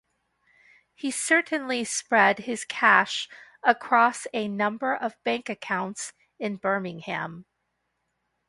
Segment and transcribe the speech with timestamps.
[0.95, 3.29] He certainly spread his cash
[3.61, 7.45] across a number of bank accounts in Birmingham.